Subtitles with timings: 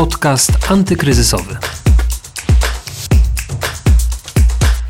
[0.00, 1.79] Podcast antykryzysowy.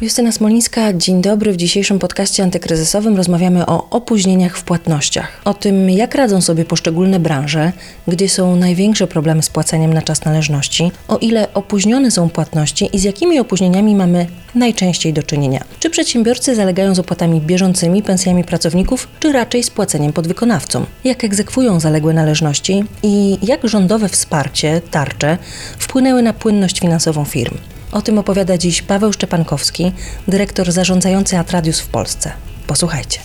[0.00, 1.52] Justyna Smolińska, dzień dobry.
[1.52, 5.40] W dzisiejszym podcaście antykryzysowym rozmawiamy o opóźnieniach w płatnościach.
[5.44, 7.72] O tym, jak radzą sobie poszczególne branże,
[8.08, 12.98] gdzie są największe problemy z płaceniem na czas należności, o ile opóźnione są płatności i
[12.98, 15.64] z jakimi opóźnieniami mamy najczęściej do czynienia.
[15.80, 20.86] Czy przedsiębiorcy zalegają z opłatami bieżącymi, pensjami pracowników, czy raczej z płaceniem podwykonawcom?
[21.04, 25.38] Jak egzekwują zaległe należności i jak rządowe wsparcie, tarcze
[25.78, 27.54] wpłynęły na płynność finansową firm?
[27.92, 29.92] O tym opowiada dziś Paweł Szczepankowski,
[30.28, 32.32] dyrektor zarządzający Atradius w Polsce.
[32.66, 33.20] Posłuchajcie.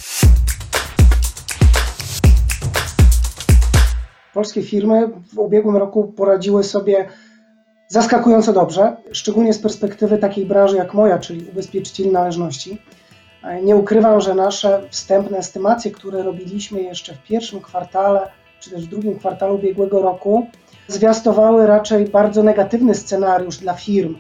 [4.34, 7.08] Polskie firmy w ubiegłym roku poradziły sobie
[7.88, 12.82] zaskakująco dobrze, szczególnie z perspektywy takiej branży jak moja, czyli ubezpieczycieli należności.
[13.64, 18.28] Nie ukrywam, że nasze wstępne estymacje, które robiliśmy jeszcze w pierwszym kwartale,
[18.60, 20.48] czy też w drugim kwartale ubiegłego roku,
[20.88, 24.16] zwiastowały raczej bardzo negatywny scenariusz dla firm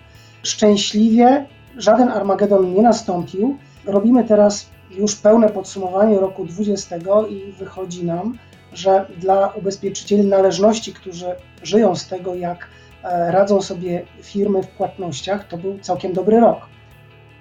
[0.45, 1.45] Szczęśliwie
[1.77, 3.57] żaden Armagedon nie nastąpił.
[3.85, 8.37] Robimy teraz już pełne podsumowanie roku 2020 i wychodzi nam,
[8.73, 11.25] że dla ubezpieczycieli należności, którzy
[11.63, 12.67] żyją z tego, jak
[13.03, 16.59] e, radzą sobie firmy w płatnościach, to był całkiem dobry rok.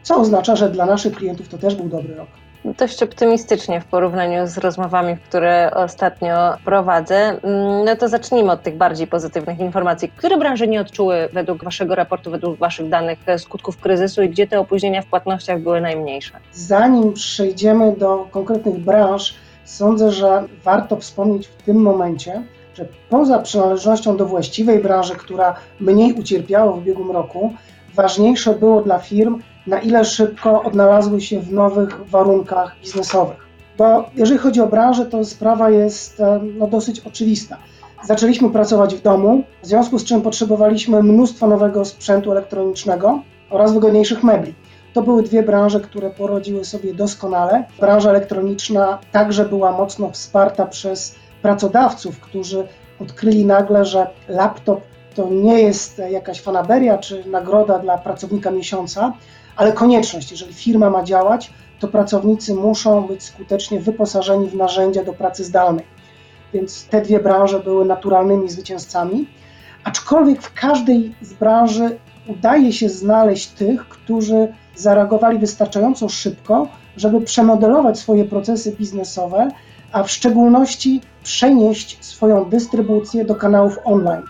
[0.03, 2.29] Co oznacza, że dla naszych klientów to też był dobry rok
[2.65, 7.17] dość optymistycznie w porównaniu z rozmowami, które ostatnio prowadzę.
[7.17, 10.09] Mm, no to zacznijmy od tych bardziej pozytywnych informacji.
[10.17, 14.61] Które branże nie odczuły według Waszego raportu, według Waszych danych skutków kryzysu i gdzie te
[14.61, 16.33] opóźnienia w płatnościach były najmniejsze?
[16.53, 22.43] Zanim przejdziemy do konkretnych branż, sądzę, że warto wspomnieć w tym momencie,
[22.75, 27.55] że poza przynależnością do właściwej branży, która mniej ucierpiała w ubiegłym roku,
[27.95, 33.37] ważniejsze było dla firm na ile szybko odnalazły się w nowych warunkach biznesowych.
[33.79, 36.23] Bo jeżeli chodzi o branżę, to sprawa jest
[36.59, 37.57] no, dosyć oczywista.
[38.05, 44.23] Zaczęliśmy pracować w domu, w związku z czym potrzebowaliśmy mnóstwo nowego sprzętu elektronicznego oraz wygodniejszych
[44.23, 44.55] mebli.
[44.95, 47.65] To były dwie branże, które porodziły sobie doskonale.
[47.81, 52.67] Branża elektroniczna także była mocno wsparta przez pracodawców, którzy
[53.01, 54.81] odkryli nagle, że laptop
[55.15, 59.13] to nie jest jakaś fanaberia czy nagroda dla pracownika miesiąca,
[59.57, 60.31] ale konieczność.
[60.31, 65.85] Jeżeli firma ma działać, to pracownicy muszą być skutecznie wyposażeni w narzędzia do pracy zdalnej.
[66.55, 69.27] Więc te dwie branże były naturalnymi zwycięzcami.
[69.85, 77.99] Aczkolwiek w każdej z branży udaje się znaleźć tych, którzy zareagowali wystarczająco szybko, żeby przemodelować
[77.99, 79.49] swoje procesy biznesowe,
[79.93, 84.23] a w szczególności przenieść swoją dystrybucję do kanałów online.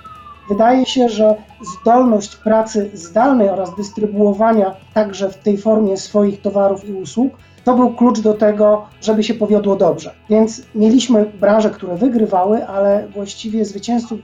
[0.49, 1.35] Wydaje się, że
[1.81, 7.33] zdolność pracy zdalnej oraz dystrybuowania także w tej formie swoich towarów i usług
[7.65, 10.15] to był klucz do tego, żeby się powiodło dobrze.
[10.31, 14.21] Więc mieliśmy branże, które wygrywały, ale właściwie zwycięzców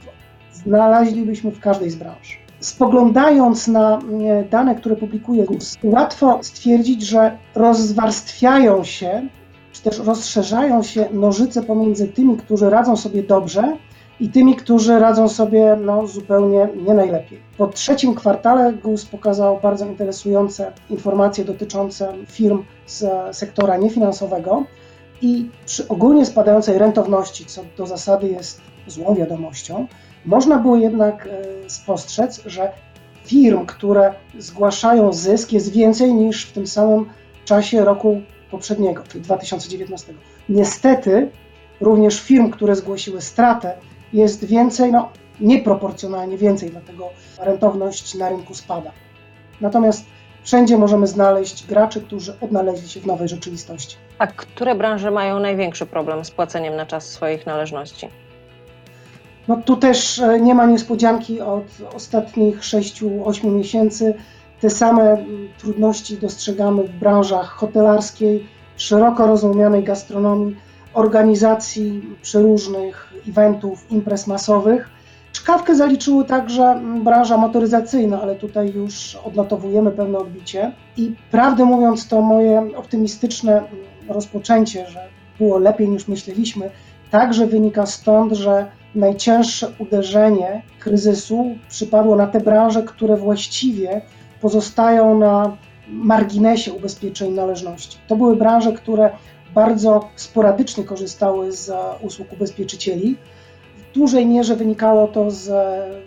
[0.53, 2.41] znaleźlibyśmy w każdej z branż.
[2.60, 9.28] Spoglądając na e, dane, które publikuje GUS, łatwo stwierdzić, że rozwarstwiają się,
[9.72, 13.76] czy też rozszerzają się nożyce pomiędzy tymi, którzy radzą sobie dobrze,
[14.20, 17.41] i tymi, którzy radzą sobie no, zupełnie nie najlepiej.
[17.58, 24.64] Po trzecim kwartale GUS pokazał bardzo interesujące informacje dotyczące firm z sektora niefinansowego
[25.22, 29.86] i przy ogólnie spadającej rentowności, co do zasady jest złą wiadomością,
[30.26, 32.72] można było jednak e, spostrzec, że
[33.25, 37.06] firm, które zgłaszają zysk jest więcej niż w tym samym
[37.44, 38.20] czasie roku
[38.50, 40.14] poprzedniego, czyli 2019.
[40.48, 41.28] Niestety
[41.80, 43.72] również firm, które zgłosiły stratę,
[44.12, 45.09] jest więcej, no
[45.41, 48.93] nieproporcjonalnie więcej, dlatego rentowność na rynku spada.
[49.60, 50.04] Natomiast
[50.43, 53.97] wszędzie możemy znaleźć graczy, którzy odnaleźli się w nowej rzeczywistości.
[54.19, 58.09] A które branże mają największy problem z płaceniem na czas swoich należności?
[59.48, 64.15] No tu też e, nie ma niespodzianki od ostatnich 6-8 miesięcy.
[64.60, 65.25] Te same
[65.59, 68.47] trudności dostrzegamy w branżach hotelarskiej,
[68.77, 70.56] szeroko rozumianej gastronomii
[70.95, 74.91] organizacji przeróżnych eventów, imprez masowych.
[75.33, 80.72] Czkawkę zaliczyły także branża motoryzacyjna, ale tutaj już odnotowujemy pewne odbicie.
[80.97, 83.63] I prawdę mówiąc, to moje optymistyczne
[84.09, 85.09] rozpoczęcie, że
[85.39, 86.71] było lepiej niż myśleliśmy,
[87.10, 94.01] także wynika stąd, że najcięższe uderzenie kryzysu przypadło na te branże, które właściwie
[94.41, 95.57] pozostają na
[95.89, 97.98] marginesie ubezpieczeń należności.
[98.09, 99.10] To były branże, które
[99.54, 103.16] bardzo sporadycznie korzystały z usług ubezpieczycieli.
[103.76, 105.50] W dużej mierze wynikało to z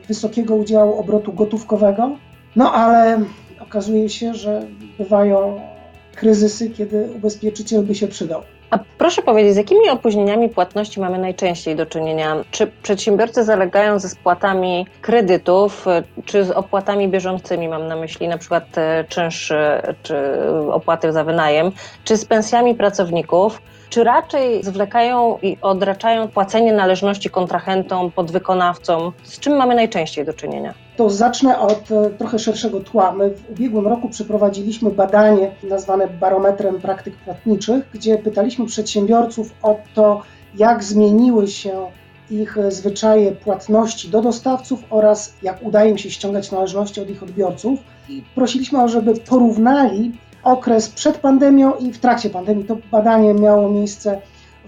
[0.08, 2.18] wysokiego udziału obrotu gotówkowego,
[2.56, 3.24] no ale
[3.60, 4.68] okazuje się, że
[4.98, 5.62] bywają
[6.16, 8.42] kryzysy, kiedy ubezpieczyciel by się przydał.
[8.74, 12.36] A proszę powiedzieć, z jakimi opóźnieniami płatności mamy najczęściej do czynienia?
[12.52, 15.86] Czy przedsiębiorcy zalegają ze spłatami kredytów,
[16.26, 19.54] czy z opłatami bieżącymi, mam na myśli na przykład e, czynsz
[20.04, 20.16] czy
[20.72, 21.72] opłaty za wynajem,
[22.04, 23.62] czy z pensjami pracowników?
[23.94, 29.12] Czy raczej zwlekają i odraczają płacenie należności kontrahentom, podwykonawcom?
[29.24, 30.74] Z czym mamy najczęściej do czynienia?
[30.98, 33.12] To zacznę od e, trochę szerszego tła.
[33.12, 40.22] My w ubiegłym roku przeprowadziliśmy badanie nazwane barometrem praktyk płatniczych, gdzie pytaliśmy przedsiębiorców o to,
[40.56, 41.88] jak zmieniły się
[42.32, 47.80] ich zwyczaje płatności do dostawców oraz jak udaje im się ściągać należności od ich odbiorców.
[48.10, 50.12] I prosiliśmy, żeby porównali
[50.44, 52.66] okres przed pandemią i w trakcie pandemii.
[52.66, 54.22] To badanie miało miejsce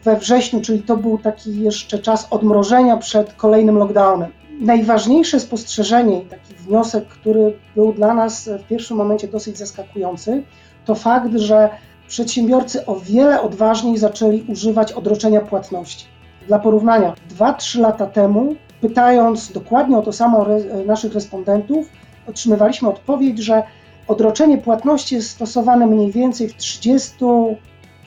[0.04, 4.32] we wrześniu, czyli to był taki jeszcze czas odmrożenia przed kolejnym lockdownem.
[4.62, 10.44] Najważniejsze spostrzeżenie i taki wniosek, który był dla nas w pierwszym momencie dosyć zaskakujący,
[10.86, 11.70] to fakt, że
[12.08, 16.06] przedsiębiorcy o wiele odważniej zaczęli używać odroczenia płatności.
[16.48, 20.46] Dla porównania, 2-3 lata temu, pytając dokładnie o to samo
[20.86, 21.90] naszych respondentów,
[22.28, 23.64] otrzymywaliśmy odpowiedź, że
[24.08, 27.16] Odroczenie płatności jest stosowane mniej więcej w 30,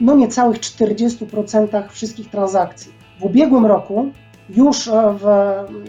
[0.00, 2.92] no niecałych 40% wszystkich transakcji.
[3.20, 4.12] W ubiegłym roku,
[4.48, 5.26] już e, w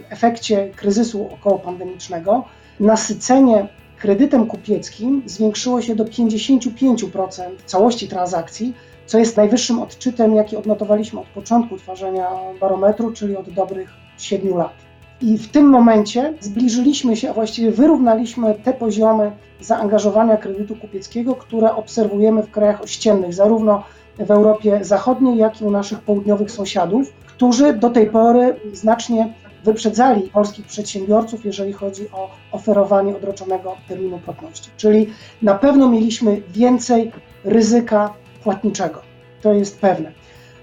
[0.09, 2.44] efekcie kryzysu okołopandemicznego,
[2.79, 3.67] nasycenie
[3.97, 8.73] kredytem kupieckim zwiększyło się do 55% całości transakcji,
[9.05, 12.29] co jest najwyższym odczytem, jaki odnotowaliśmy od początku tworzenia
[12.62, 14.88] barometru, czyli od dobrych 7 lat.
[15.21, 19.31] I w tym momencie zbliżyliśmy się, a właściwie wyrównaliśmy te poziomy
[19.62, 23.83] zaangażowania kredytu kupieckiego, które obserwujemy w krajach ościennych, zarówno
[24.19, 29.33] w Europie Zachodniej, jak i u naszych południowych sąsiadów, którzy do tej pory znacznie
[29.63, 34.69] wyprzedzali polskich przedsiębiorców, jeżeli chodzi o oferowanie odroczonego terminu płatności.
[34.77, 35.10] Czyli
[35.42, 37.12] na pewno mieliśmy więcej
[37.44, 38.13] ryzyka
[38.44, 39.01] płatniczego.
[39.42, 40.12] To jest pewne.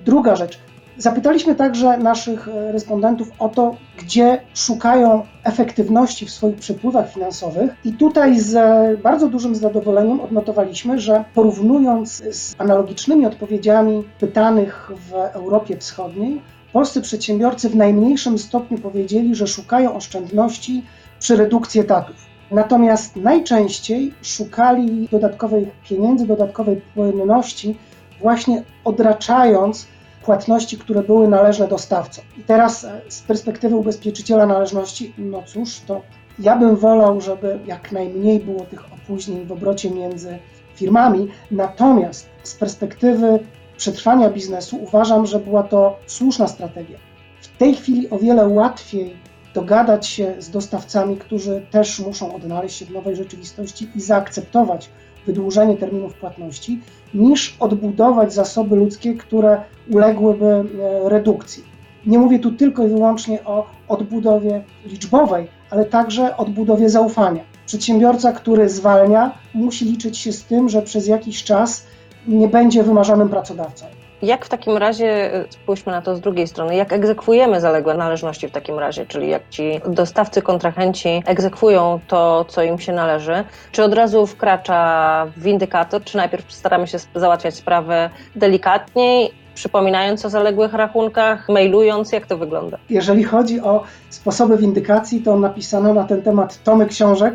[0.05, 0.59] Druga rzecz,
[0.99, 7.93] Zapytaliśmy także naszych e, respondentów o to, gdzie szukają efektywności w swoich przepływach finansowych, i
[7.93, 16.41] tutaj z bardzo dużym zadowoleniem odnotowaliśmy, że porównując z analogicznymi odpowiedziami pytanych w Europie Wschodniej,
[16.73, 20.85] polscy przedsiębiorcy w najmniejszym stopniu powiedzieli, że szukają oszczędności
[21.21, 22.17] przy redukcji etatów.
[22.51, 27.77] Natomiast najczęściej szukali dodatkowych pieniędzy, dodatkowej płynności,
[28.21, 29.87] właśnie odraczając
[30.27, 32.25] płatności, które były należne dostawcom.
[32.39, 36.03] I teraz e, z perspektywy ubezpieczyciela należności, no cóż, to
[36.39, 40.39] ja bym wolał, żeby jak najmniej było tych opóźnień w obrocie między
[40.75, 43.39] firmami, natomiast z perspektywy
[43.77, 46.99] przetrwania biznesu uważam, że była to słuszna strategia.
[47.41, 49.17] W tej chwili o wiele łatwiej
[49.55, 54.89] dogadać się z dostawcami, którzy też muszą odnaleźć się w nowej rzeczywistości i zaakceptować
[55.27, 56.81] wydłużenie terminów płatności,
[57.15, 60.65] niż odbudować zasoby ludzkie, które uległyby e,
[61.09, 61.65] redukcji.
[62.07, 67.41] Nie mówię tu tylko i wyłącznie o odbudowie liczbowej, ale także odbudowie zaufania.
[67.67, 71.87] Przedsiębiorca, który zwalnia, musi liczyć się z tym, że przez jakiś czas
[72.29, 73.87] nie będzie wymarzonym pracodawcą.
[74.23, 78.49] Jak w takim razie, y, spójrzmy na to z drugiej strony, jak egzekwujemy zaległe należności
[78.49, 83.85] w takim razie, czyli jak ci dostawcy, kontrahenci egzekwują to, co im się należy, czy
[83.85, 91.49] od razu wkracza windykator, czy najpierw staramy się załatwiać sprawę delikatniej, przypominając o zaległych rachunkach,
[91.49, 92.79] mailując, jak to wygląda?
[92.91, 97.35] Jeżeli chodzi o sposoby windykacji, to napisano na ten temat tomy książek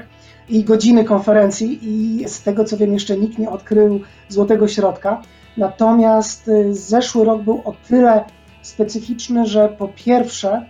[0.50, 5.22] i godziny konferencji i z tego co wiem jeszcze nikt nie odkrył złotego środka.
[5.58, 8.24] Natomiast y, zeszły rok był o tyle
[8.62, 10.66] specyficzny, że po pierwsze,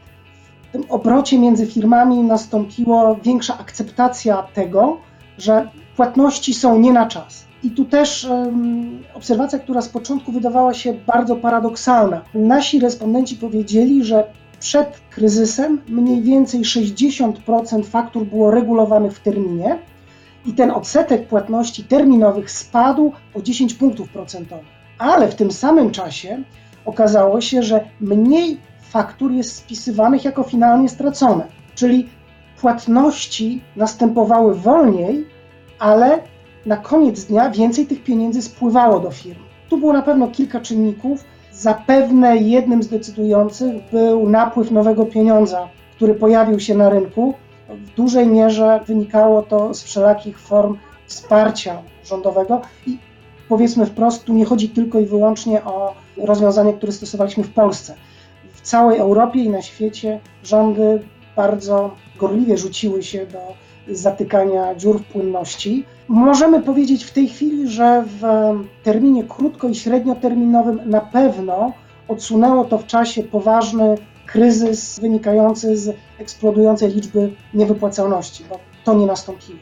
[0.70, 4.98] w tym obrocie między firmami nastąpiła większa akceptacja tego,
[5.38, 7.46] że płatności są nie na czas.
[7.64, 12.22] I tu też um, obserwacja, która z początku wydawała się bardzo paradoksalna.
[12.34, 14.24] Nasi respondenci powiedzieli, że
[14.60, 19.80] przed kryzysem mniej więcej 60% faktur było regulowanych w terminie,
[20.46, 24.66] i ten odsetek płatności terminowych spadł o 10 punktów procentowych.
[24.98, 26.44] Ale w tym samym czasie
[26.86, 32.10] okazało się, że mniej faktur jest spisywanych jako finalnie stracone, czyli
[32.62, 35.28] płatności następowały wolniej,
[35.80, 36.20] ale
[36.66, 39.40] na koniec dnia więcej tych pieniędzy spływało do firm.
[39.70, 41.24] Tu było na pewno kilka czynników.
[41.52, 47.34] Zapewne jednym z decydujących był napływ nowego pieniądza, który pojawił się na rynku
[47.76, 52.98] w dużej mierze wynikało to z wszelakich form wsparcia rządowego i
[53.50, 57.96] powiedzmy wprost, tu nie chodzi tylko i wyłącznie o rozwiązanie, które stosowaliśmy w Polsce.
[58.54, 61.02] W całej Europie i na świecie rządy
[61.36, 63.40] bardzo gorliwie rzuciły się do
[63.88, 65.86] zatykania dziur w płynności.
[66.08, 68.24] Możemy powiedzieć w tej chwili, że w
[68.84, 71.74] terminie krótko i średnioterminowym na pewno
[72.08, 73.98] odsunęło to w czasie poważny
[74.32, 79.60] kryzys wynikający z eksplodującej liczby niewypłacalności, bo to nie nastąpiło.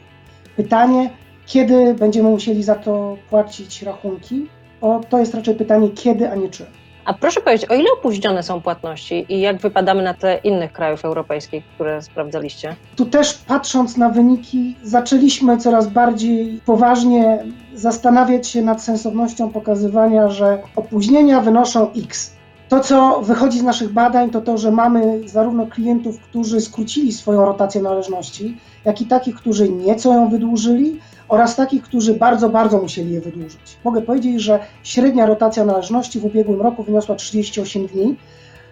[0.56, 1.10] Pytanie,
[1.46, 4.46] kiedy będziemy musieli za to płacić rachunki,
[4.80, 6.66] bo to jest raczej pytanie kiedy, a nie czy.
[7.04, 11.04] A proszę powiedzieć, o ile opóźnione są płatności i jak wypadamy na tle innych krajów
[11.04, 12.76] europejskich, które sprawdzaliście?
[12.96, 20.62] Tu też patrząc na wyniki, zaczęliśmy coraz bardziej poważnie zastanawiać się nad sensownością pokazywania, że
[20.76, 22.39] opóźnienia wynoszą X.
[22.70, 27.44] To, co wychodzi z naszych badań, to to, że mamy zarówno klientów, którzy skrócili swoją
[27.44, 33.12] rotację należności, jak i takich, którzy nieco ją wydłużyli, oraz takich, którzy bardzo, bardzo musieli
[33.12, 33.78] je wydłużyć.
[33.84, 38.16] Mogę powiedzieć, że średnia rotacja należności w ubiegłym roku wyniosła 38 dni,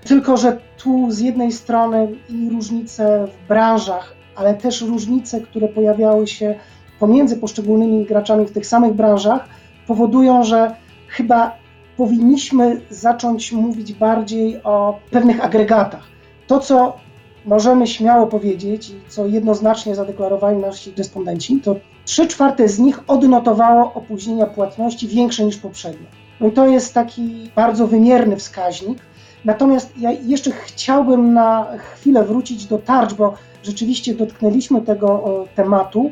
[0.05, 6.26] tylko że tu z jednej strony i różnice w branżach, ale też różnice, które pojawiały
[6.26, 6.55] się
[7.00, 9.49] pomiędzy poszczególnymi graczami w tych samych branżach,
[9.87, 10.75] powodują, że
[11.09, 11.67] chyba
[11.99, 16.02] powinniśmy zacząć mówić bardziej o pewnych agregatach.
[16.47, 16.97] To, co
[17.45, 23.93] możemy śmiało powiedzieć i co jednoznacznie zadeklarowali nasi respondenci, to 3 czwarte z nich odnotowało
[23.95, 26.07] opóźnienia płatności większe niż poprzednio.
[26.40, 28.99] No i to jest taki bardzo wymierny wskaźnik.
[29.45, 36.11] Natomiast ja jeszcze chciałbym na chwilę wrócić do tarcz, bo rzeczywiście dotknęliśmy tego tematu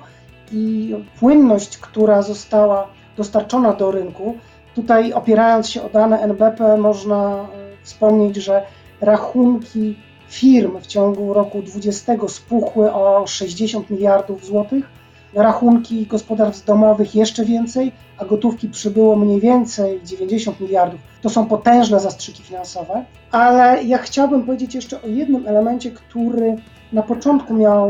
[0.53, 4.35] i płynność, która została dostarczona do rynku.
[4.77, 7.47] Tutaj opierając się o dane NBP można e,
[7.83, 8.63] wspomnieć, że
[9.01, 9.97] rachunki
[10.29, 14.89] firm w ciągu roku 2020 spuchły o 60 miliardów złotych,
[15.35, 21.01] rachunki gospodarstw domowych jeszcze więcej, a gotówki przybyło mniej więcej 90 miliardów.
[21.23, 26.57] To są potężne zastrzyki finansowe, ale ja chciałbym powiedzieć jeszcze o jednym elemencie, który
[26.93, 27.89] na początku miał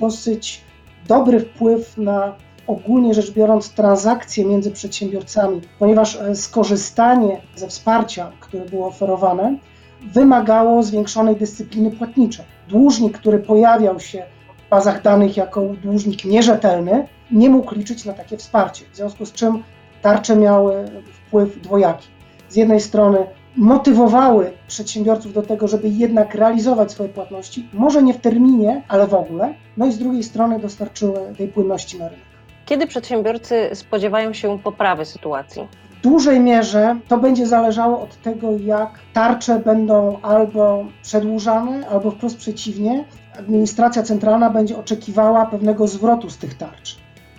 [0.00, 0.60] dosyć
[1.08, 2.34] dobry wpływ na
[2.70, 9.56] ogólnie rzecz biorąc transakcje między przedsiębiorcami, ponieważ e, skorzystanie ze wsparcia, które było oferowane,
[10.02, 12.44] wymagało zwiększonej dyscypliny płatniczej.
[12.68, 14.22] Dłużnik, który pojawiał się
[14.66, 18.84] w bazach danych jako dłużnik nierzetelny, nie mógł liczyć na takie wsparcie.
[18.92, 19.62] W związku z czym
[20.02, 22.08] tarcze miały wpływ dwojaki.
[22.48, 28.20] Z jednej strony motywowały przedsiębiorców do tego, żeby jednak realizować swoje płatności, może nie w
[28.20, 32.29] terminie, ale w ogóle, no i z drugiej strony dostarczyły tej płynności na rynek.
[32.70, 35.68] Kiedy przedsiębiorcy spodziewają się poprawy sytuacji?
[35.90, 42.36] W dużej mierze to będzie zależało od tego, jak tarcze będą albo przedłużane, albo wprost
[42.36, 43.04] przeciwnie.
[43.38, 46.96] Administracja centralna będzie oczekiwała pewnego zwrotu z tych tarcz.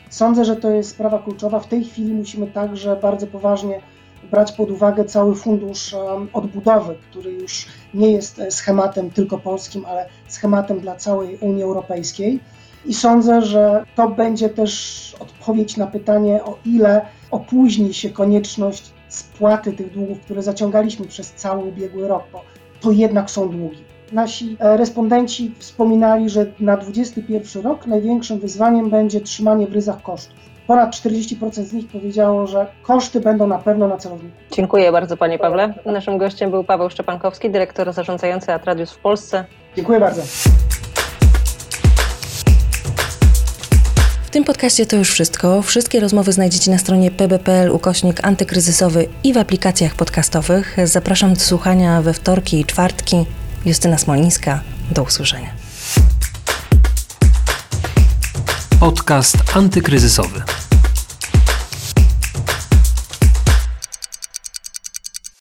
[0.09, 1.59] Sądzę, że to jest sprawa kluczowa.
[1.59, 3.79] W tej chwili musimy także bardzo poważnie
[4.31, 5.95] brać pod uwagę cały fundusz
[6.33, 12.39] odbudowy, który już nie jest schematem tylko polskim, ale schematem dla całej Unii Europejskiej.
[12.85, 19.73] I sądzę, że to będzie też odpowiedź na pytanie, o ile opóźni się konieczność spłaty
[19.73, 22.43] tych długów, które zaciągaliśmy przez cały ubiegły rok, bo
[22.81, 23.83] to jednak są długi.
[24.11, 30.35] Nasi e, respondenci wspominali, że na 2021 rok największym wyzwaniem będzie trzymanie w ryzach kosztów.
[30.67, 34.35] Ponad 40% z nich powiedziało, że koszty będą na pewno na celowniku.
[34.51, 35.73] Dziękuję bardzo Panie Pawle.
[35.85, 39.45] Naszym gościem był Paweł Szczepankowski, dyrektor zarządzający Atradius w Polsce.
[39.75, 40.21] Dziękuję bardzo.
[44.31, 45.61] Tym podcaście to już wszystko.
[45.61, 50.77] Wszystkie rozmowy znajdziecie na stronie pb.pl ukośnik antykryzysowy i w aplikacjach podcastowych.
[50.83, 53.25] Zapraszam do słuchania we wtorki i czwartki.
[53.65, 54.61] Justyna Smolińska.
[54.91, 55.49] Do usłyszenia.
[58.79, 60.41] Podcast antykryzysowy.